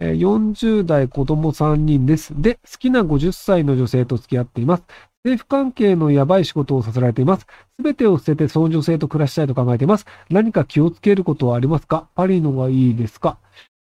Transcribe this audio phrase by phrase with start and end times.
[0.00, 2.32] 40代子供3人です。
[2.40, 4.84] で、好きな50歳の女性と付き合っています。
[5.24, 7.46] 政府関係のやばい仕事をさせられています。
[7.78, 10.06] すべてを捨ててその女性と暮らしたいと考えています。
[10.28, 12.08] 何か気をつけることはありますか？
[12.14, 13.38] パリのがいいですか？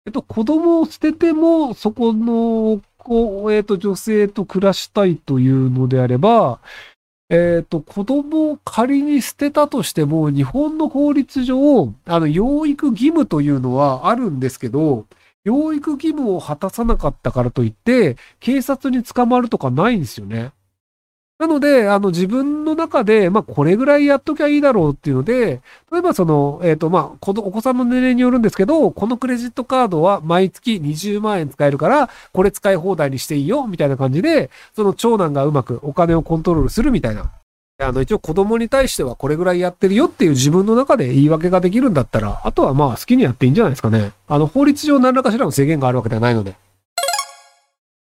[0.06, 6.60] えっと、子供を捨てても、そこの、こえっと、女性と暮らしたいというのであれば、
[7.28, 15.04] えっと、子供を仮に捨てたとしても、日本の法律上、あの、養育義務というのはあるんですけど、
[15.44, 20.52] 養育義務を果たさなかったからといって、警察に捕まるとかないんですよね。
[21.38, 37.30] なので、あの、自分の中で、まあ、これぐらいやっときゃいいだろうっていうので、例えばその、えっ、と、まあ、子どお子さんの年齢によるんですけど、このクレジットカードは毎月20万円使えるから、これ使い放題にしていいよ、みたいな感じで、その長男がうまくお金をコントロールするみたいな。
[37.80, 44.10] あの、一応子供に対してはこれぐらいやってるよっていう自分の中で言い訳ができるんだったら、あとはまあ好きにやっていいんじゃないですかね。
[44.26, 46.56] あの、法律上何らかしらの制限があるわけではないので。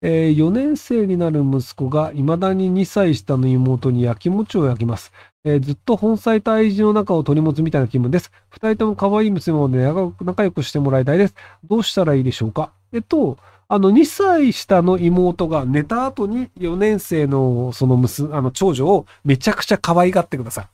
[0.01, 5.11] えー4年生になる息子が未だに2歳下の妹に焼き餅を焼きます。
[5.43, 8.31] えーずっと本妻と愛人の中を取り持つみたいな気分です。
[8.49, 11.35] 二人とも可愛い娘を、ね、仲良く仲良くしてもらいたいです。
[11.63, 13.37] どうしたらいいでしょうかえっと、
[13.69, 20.69] あの、2歳下の妹が寝た後に4年生のその娘、あの、長女をめちゃくちゃ可愛がってくださ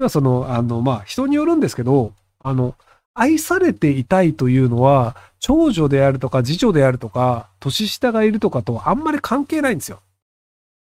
[0.00, 0.08] い。
[0.08, 2.76] その、あの、まあ、人によるんですけど、あの、
[3.14, 10.00] 愛されていたいというのは、長女であるとか、次女であるとか、年下がいるとかとあんまり関係ないんですよ。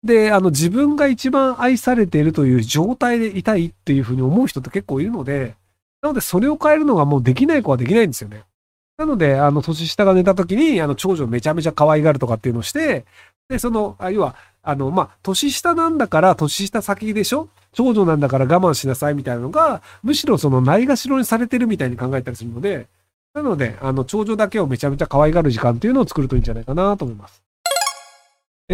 [0.03, 5.55] で、あの、自分が一番愛されているという状態でいたいっていうふうに思う人って結構いるので、
[6.01, 8.43] なのでそれを変えるのがもうできない子はできないんですよね。
[9.01, 13.05] なので、あの、年下が寝た時に、あの、長女めちゃめちゃ可愛がるとかっていうのをして、
[13.49, 17.49] で、その、あ要は、あの、まあ、年下なんだから、年下先でしょ？
[17.73, 22.85] 長女なんだから我慢しなさいみたいなのが、むしろその、ないがしろにされてるみたいに考えたりするので、
[23.33, 27.41] なので、あの、長女だけをめちゃめちゃ可愛がる時間っていうのを作るといいんじゃないかなと思います。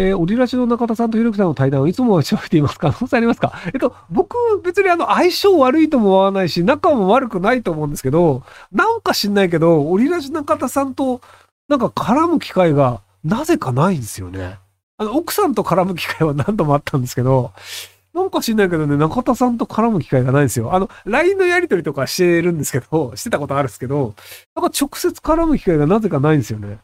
[0.00, 3.52] えー、オリラジの中田さんとひろきさんの対談をいつも待ちわびています可能性ありますか？
[3.66, 11.20] えっと、僕、別にあの、相性悪いとも思わないし、仲も悪くないと思うんですけど、なんか知んないけど、オリラジ中田さんと、
[11.68, 14.58] なんか絡む機会が、なぜかないんですよね。
[14.98, 17.50] あの、奥さんと絡む機会は何度もあったんですけど、
[18.14, 20.74] なんか知んないけどね、中田さんと絡む機会がないんですよ。
[20.74, 24.14] あの、LINE のやりとりとかしてるんですけど、してたことあるんですけど、
[24.54, 26.78] なんか直接絡む機会がなぜかないんですよね。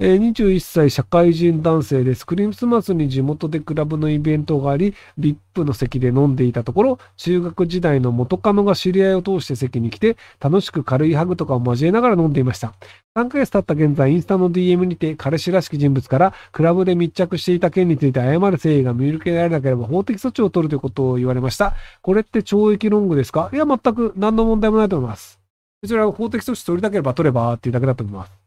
[0.00, 2.26] えー21歳社会人男性です。
[2.26, 12.74] クリスマスに地元でクラブのイベントがあり、VIP の席で飲んでいたところ、中学時代の元カノが知り合いを通して席に来て、楽しく軽いハグとかを交えながら飲んでいました。
[13.16, 21.74] 3ヶ月経った現在、インスタの DM にて、彼氏らしき人物から、クラブで密着していた件について謝る誠意が見受けられなければ法的措置を取るということを言われました。
[22.02, 23.48] これって懲役ロングですか？
[23.52, 25.38] いや、全く何の問題もないと思います。
[25.82, 28.43] 別にあの法的措置取りたければ取ればっていうだけだと思います。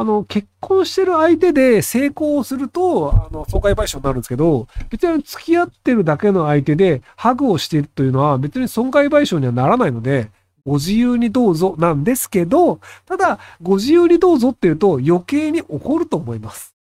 [0.00, 10.30] あの、結婚してる相手で成功すると、あの、損害賠償になるんですけど、別に付き合ってるだけの相手でハグをしているというのは別に損害賠償にはならないので、
[10.64, 16.74] ご自由にどうぞなんですけど、ただ、ご自由にどうぞっていうと余計に怒ると思います。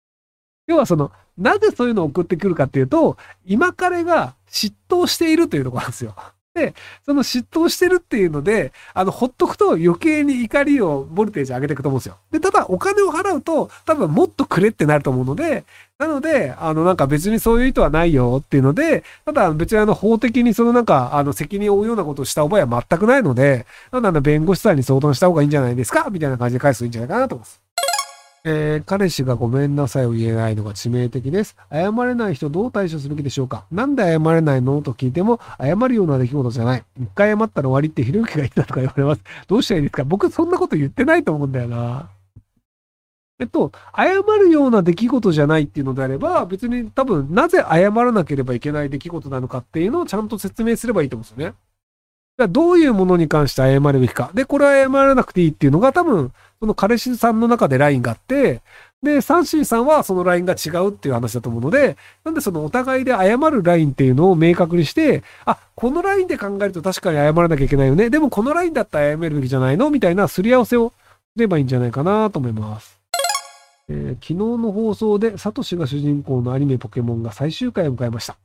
[0.67, 6.15] 要はその、なぜそういうのを送ってくるかっていうと、今彼が嫉妬しているというところなんですよ。
[6.55, 6.73] で、
[7.05, 12.17] その嫉妬してるっていうので、あの、ほっとくと余計に怒りを、ボルテージ上げていくと思うんですよ。
[12.31, 15.63] で、ただお金を払うと、多分もっとくれってなると思うので、
[15.99, 27.68] なので、あの、なんか別にそういう意図はないよっていうので、ただ別にあの、法的にそのなんか、あの、責任を負うようなことをした覚えは全くないので、なのであの、弁護士さんに相談した方がいいんじゃないですかみたいな感じで返すといいんじゃないかなと思います。
[28.45, 31.55] えー彼氏がごめんなさいを言えないのが致命的です。
[31.71, 33.65] 謝れない人どう対処すべきでしょうか？
[33.71, 36.83] なんで謝れないのと聞いても、謝るような出来事じゃない。
[36.99, 39.21] 一回謝ったら終わりってひろゆきが言ったとか言われます。
[39.47, 40.03] どうしたらいいですか？
[40.03, 42.09] 僕そんなこと言ってないと思うんだよな。
[43.41, 51.55] えっと、謝るような出来事じゃないっていうのであれば、別に多分なぜ謝らなければいけない出来事なのかっていうのをちゃんと説明すればいいと思うんですよね。
[52.39, 54.31] だからどういうものに関して謝るべきか。
[54.33, 58.61] で、これは謝らなくていいっていうのが多分、その彼氏さんの中でラインがあって、
[59.03, 68.09] で、サンシーさんはそのラインが違うっていう話だと思うので、なんでそのお互いで謝るラインっていうのを明確にして、あ、このラインで考えると確かに謝らなきゃいけないよね。
[68.09, 69.89] でもこのラインだったら謝るべきじゃないの？
[69.89, 70.93] みたいなすり合わせを
[71.33, 72.97] すればいいんじゃないかなと思います。
[73.89, 78.37] えー昨日の放送でサトシが主人公のアニメポケモンが最終回を迎えました。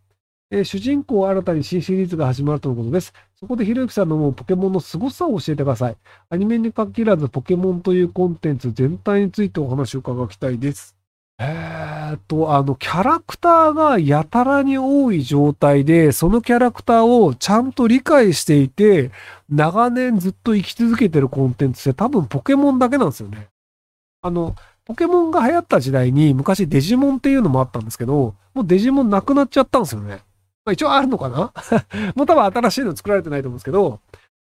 [0.55, 3.13] えー主人公新たに新シリーズが始まるとのことです。
[3.35, 5.97] そこでひろゆきさんの思うポケモンの凄さを教えてください。
[6.31, 10.97] アニメに限らずポケモンというコンテンツ全体についてお話を伺いたいです。
[11.41, 19.11] えーっと、あの、キャラクターがやたらに多い状態で、そのキャラクターをちゃんと理解していて、
[19.51, 23.49] 長年ずっと生き続けてるコンテンツって多分ポケモンだけなんですよね。
[24.23, 24.55] あの、
[24.85, 30.21] ポケモンが流行った時代に昔デジモンっていうのもあったんですけど、もうデジモンなくなっちゃったんですよね。
[30.65, 31.53] まあ一応あるのかな？
[32.15, 34.01] もう多分新しいの作られてないと思うんですけど、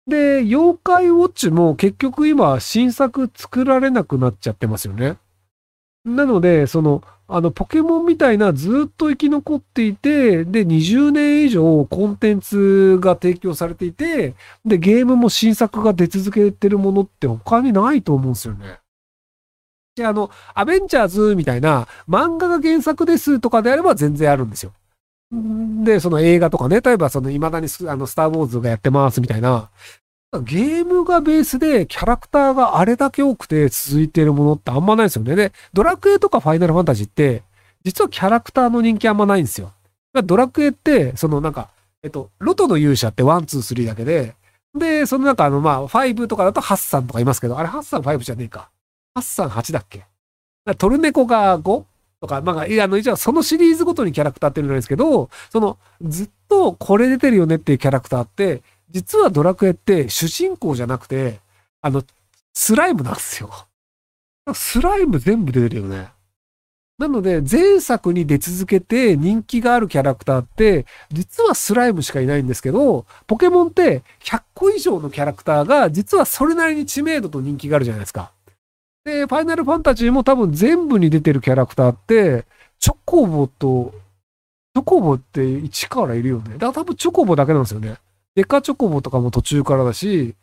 [0.07, 5.18] で、妖怪ウォッチも結局今新作作られなくなっちゃってますよね。
[6.06, 14.33] なので、その、あの、ポケモンみたいなずっと生き残っていて、で、20年以上コンテンツが提供されていて、
[14.65, 18.80] で、ゲームも新作が出続けてるものって他にないと思うんですよね。
[19.98, 24.71] で、あの、アベンジャーズみたいな漫画が原作ですとかであれば全然あるんですよ。
[25.31, 29.69] で、その映画とかね、例えばその未だにあの、スターウォーズがやってますみたいな、
[30.44, 35.35] ゲームがベースでキャラクターがあれだけ多くて続いているものってあんまないですよね。
[35.35, 37.44] で、ドラクエとかファイナルファンタジーって、
[37.83, 39.71] 実はキャラクターの人気あんまないんですよ。
[40.25, 41.69] ドラクエって、そのなんか、
[42.03, 44.35] えっと、ロトの勇者って1、2、3だけで、
[44.77, 48.69] で、その中あの、まあ、5とかだとハッサンとかいますけど、あれハッサン5じゃねえか。
[49.15, 50.06] ハッサン8だっけ？
[50.77, 51.83] トルネコが 5?
[52.19, 61.40] とか、まあ、いや、あの、一応そのシリーズごとにキャラクターっていうのなんですけど、その、ずっとこれ出てるよねっていうキャラクターって、実はドラクエって主人公じゃなくて、
[61.81, 62.04] あの、
[62.54, 63.52] スライムなんですよ。
[64.54, 66.10] スライム全部出てるよね。
[66.98, 78.31] なので、前作に出続けて人気があるキャラクターって、実はスライムしかいないんですけど、ポケモンって100個以上のキャラクターが、実はそれなりに知名度と人気があるじゃないですか。
[79.07, 82.45] で、ファイナルファンタジーも多分全部に出てるキャラクターって、
[82.77, 83.94] チョコボと、
[84.75, 86.56] チョコボって1からいるよね。
[86.56, 87.95] だから多分チョコボだけなんですよね。
[88.36, 90.36] デカチョコボとかも途中からだし、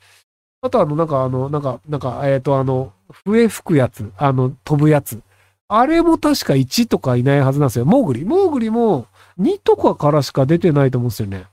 [0.63, 2.95] あとあの、なんかあの、なんか、なんか、えっ、ー、とあの、
[3.27, 5.21] 笛吹くやつ、あの、飛ぶやつ。
[5.69, 7.85] あれも確か1とかいないはずなんですよ。
[7.85, 8.25] モーグリ。
[8.25, 9.07] モーグリも
[9.39, 11.47] 2とかからしか出てないと思うんですよね。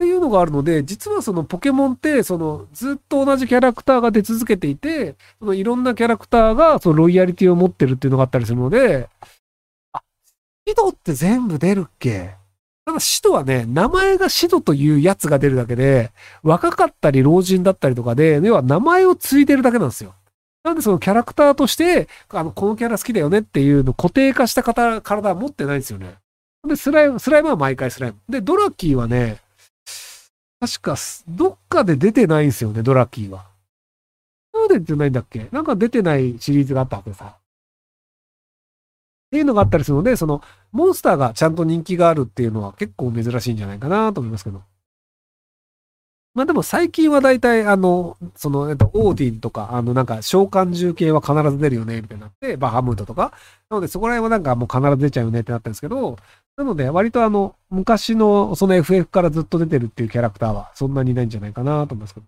[0.00, 9.10] っていうのがあるので、実はそのポケモンって、そのずっと同じキャラクターが出続けていて、そのいろんなキャラクターがそのロイヤリティを持ってるっていうのがあったりするので、
[9.92, 10.00] あ、
[10.64, 12.30] ヒドって全部出るっけ？
[12.86, 16.12] ただ、使徒はね、名前が使徒というやつが出るだけで、
[16.42, 20.14] 若かったり老人だったりとかで、要は名前を継いでるだけなんですよ。
[20.64, 26.14] なんでそのキャラクターとして、あの、このキャラ好きだよねっていうの固定化した方、体は持ってないんですよね。
[26.66, 28.16] で、スライム、スライムは毎回スライム。
[28.30, 29.38] で、ドラッキーはね、
[30.60, 30.94] 確か、
[31.26, 33.46] どっかで出てないんすよね、ドラキーは。
[34.52, 35.48] なんで出てないんだっけ？
[35.52, 37.24] なんか出てないシリーズがあったわけさ。
[37.24, 37.40] っ
[39.30, 40.42] ていうのがあったりするので、その、
[40.72, 44.62] モンスターがちゃんと人気があるっていうのは結構珍しいんじゃないかなと思いますけど。
[46.34, 53.32] まあでも最近は大体、あの、その、えっと、オーディンとか、あの、なんか、召喚獣系は必ず出るよね、みたいになって、バハムートとか。
[53.68, 56.18] なので、そこら辺はなんかもう必ず出ちゃうよねってなったんですけど、
[56.56, 62.26] なので、割とあの、昔の、その FF からずっと出てるっていうキャラクターは、そんなにないんじゃないかなと思いますけど。